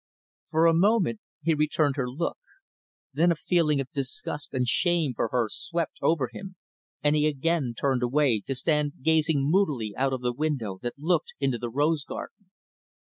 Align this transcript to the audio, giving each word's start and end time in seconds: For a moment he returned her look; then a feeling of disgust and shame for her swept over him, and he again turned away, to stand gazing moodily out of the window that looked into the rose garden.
For 0.49 0.65
a 0.65 0.73
moment 0.73 1.19
he 1.43 1.53
returned 1.53 1.95
her 1.95 2.09
look; 2.09 2.39
then 3.13 3.31
a 3.31 3.35
feeling 3.35 3.79
of 3.79 3.91
disgust 3.93 4.51
and 4.51 4.67
shame 4.67 5.13
for 5.13 5.27
her 5.27 5.45
swept 5.47 5.99
over 6.01 6.27
him, 6.33 6.55
and 7.03 7.15
he 7.15 7.27
again 7.27 7.75
turned 7.79 8.01
away, 8.01 8.41
to 8.47 8.55
stand 8.55 8.93
gazing 9.03 9.43
moodily 9.51 9.93
out 9.95 10.11
of 10.13 10.21
the 10.21 10.33
window 10.33 10.79
that 10.81 10.97
looked 10.97 11.35
into 11.39 11.59
the 11.59 11.69
rose 11.69 12.03
garden. 12.03 12.47